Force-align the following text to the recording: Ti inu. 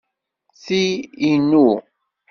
Ti 0.63 0.81
inu. 1.31 1.65